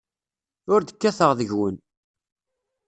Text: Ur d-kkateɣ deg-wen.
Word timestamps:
Ur 0.73 0.81
d-kkateɣ 0.81 1.31
deg-wen. 1.39 1.75